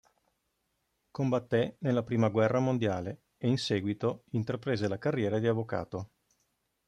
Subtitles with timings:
[1.11, 6.09] Combatté nella prima guerra mondiale e in seguito intraprese la carriera di avvocato.